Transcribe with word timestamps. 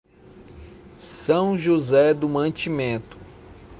São 0.97 1.55
José 1.55 2.11
do 2.11 2.27
Mantimento 2.27 3.19